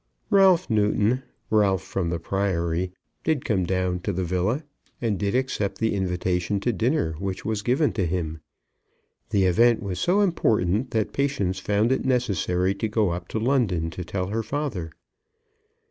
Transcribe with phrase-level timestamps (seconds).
[0.31, 1.21] Ralph Newton,
[1.51, 2.91] Ralph from the Priory,
[3.23, 4.63] did come down to the villa,
[4.99, 8.41] and did accept the invitation to dinner which was given to him.
[9.29, 13.91] The event was so important that Patience found it necessary to go up to London
[13.91, 14.91] to tell her father.